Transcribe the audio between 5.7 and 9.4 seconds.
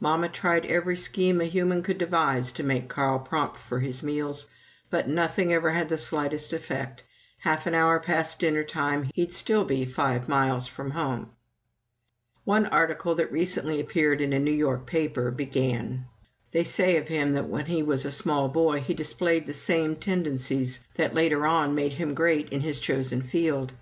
had the slightest effect. Half an hour past dinner time he'd